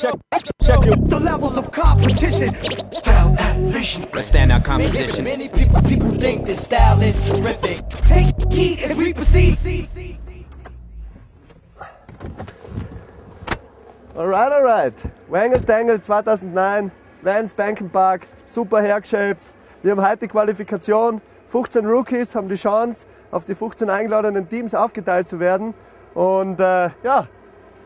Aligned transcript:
Check, 0.00 0.14
check 0.62 0.84
your 0.84 0.94
the 0.94 1.18
levels 1.18 1.56
of 1.56 1.72
competition. 1.72 2.54
Style 2.92 3.34
and 3.36 3.68
vision. 3.68 4.04
let's 4.14 4.28
stand 4.28 4.52
out 4.52 4.64
Many, 4.68 4.84
composition. 4.84 5.24
many 5.24 5.48
people, 5.48 5.82
people 5.82 6.10
think 6.12 6.46
this 6.46 6.64
style 6.66 7.00
is 7.02 7.20
terrific. 7.28 7.88
Take 8.06 8.36
heed 8.52 8.78
as 8.78 8.96
we 8.96 9.12
proceed. 9.12 9.58
Alright, 14.14 14.52
alright. 14.52 14.94
Wangle 15.28 15.58
Tangle 15.58 15.98
2009, 15.98 16.92
Vans 17.22 17.52
Banking 17.52 17.90
Park, 17.90 18.28
super 18.44 18.80
hergeschäbt. 18.80 19.42
Wir 19.82 19.90
haben 19.96 20.08
heute 20.08 20.18
die 20.18 20.28
Qualifikation. 20.28 21.20
15 21.48 21.84
Rookies 21.84 22.36
haben 22.36 22.48
die 22.48 22.54
Chance, 22.54 23.04
auf 23.32 23.46
die 23.46 23.56
15 23.56 23.90
eingeladenen 23.90 24.48
Teams 24.48 24.76
aufgeteilt 24.76 25.26
zu 25.26 25.40
werden. 25.40 25.74
Und 26.14 26.60
äh, 26.60 26.90
ja, 27.02 27.26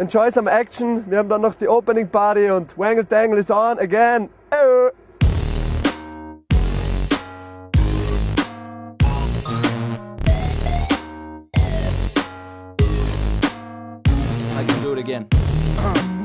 enjoy 0.00 0.30
some 0.30 0.48
action. 0.48 1.08
Wir 1.08 1.18
haben 1.18 1.28
dann 1.28 1.42
noch 1.42 1.54
die 1.54 1.68
Opening 1.68 2.08
Party 2.08 2.50
und 2.50 2.76
Wängl 2.76 3.04
Tängl 3.04 3.38
is 3.38 3.50
on 3.50 3.78
again. 3.78 4.30
I 14.56 14.64
can 14.66 14.82
do 14.82 14.92
it 14.92 14.98
again. 14.98 15.26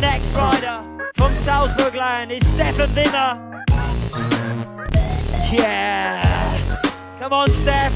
Next 0.00 0.34
rider 0.34 0.82
from 1.14 1.32
Salzburg 1.32 1.94
land 1.94 2.30
is 2.30 2.46
Stefan 2.54 2.88
Wimmer. 2.90 3.64
Yeah! 5.50 6.22
Come 7.18 7.32
on, 7.32 7.48
Steph! 7.50 7.92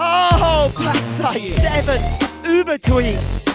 Oh, 0.00 0.72
backside 0.78 1.42
seven, 1.60 2.00
Ubertweet. 2.44 3.47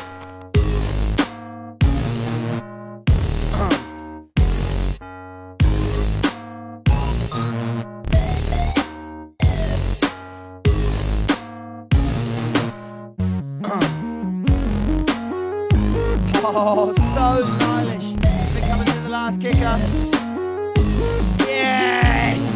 Oh, 16.46 16.92
so 16.92 17.56
stylish. 17.56 18.04
We're 18.04 18.68
coming 18.68 18.86
to 18.86 19.00
the 19.00 19.10
last 19.10 19.40
kicker. 19.40 19.80
Yes! 21.48 22.53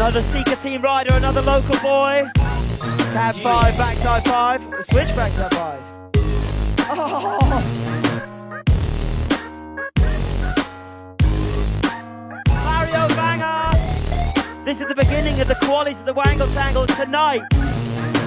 Another 0.00 0.22
Seeker 0.22 0.56
team 0.56 0.80
rider, 0.80 1.14
another 1.14 1.42
local 1.42 1.78
boy. 1.80 2.26
Cab 3.12 3.34
five, 3.34 3.76
backside 3.76 4.24
five, 4.24 4.62
switch 4.82 5.14
backside 5.14 5.52
five. 5.52 5.82
Oh. 6.88 7.38
Mario 12.48 13.08
Banger! 13.14 14.64
This 14.64 14.80
is 14.80 14.88
the 14.88 14.94
beginning 14.94 15.38
of 15.38 15.48
the 15.48 15.54
qualies 15.56 16.00
of 16.00 16.06
the 16.06 16.14
Wängl 16.14 16.46
Tängl 16.54 16.86
tonight. 16.96 17.42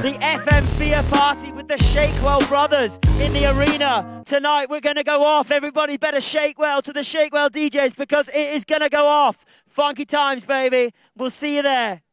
The 0.04 0.14
FM 0.22 0.64
Fear 0.78 1.02
Party 1.10 1.52
with 1.54 1.68
the 1.70 1.78
Shakewell 1.80 2.42
brothers 2.50 3.00
in 3.20 3.34
the 3.34 3.50
arena. 3.58 4.22
Tonight 4.26 4.70
we're 4.70 4.80
going 4.80 4.98
to 4.98 5.04
go 5.04 5.24
off. 5.24 5.50
Everybody 5.50 5.98
better 5.98 6.22
shake 6.22 6.60
well 6.60 6.84
to 6.84 6.94
the 6.94 7.02
Shakewell 7.02 7.50
DJs 7.50 7.96
because 7.96 8.30
it 8.30 8.54
is 8.54 8.64
going 8.64 8.82
to 8.82 8.90
go 8.90 9.08
off. 9.08 9.44
Funky 9.74 10.06
times, 10.06 10.44
baby. 10.46 10.94
We'll 11.18 11.32
see 11.32 11.56
you 11.56 11.64
there. 11.64 12.04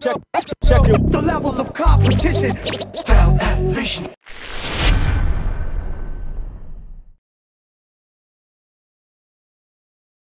Check, 0.00 0.16
check 0.64 0.86
your 0.86 0.98
The 0.98 1.20
levels 1.22 1.58
of 1.58 1.74
competition. 1.74 2.56
Vision. 3.74 4.13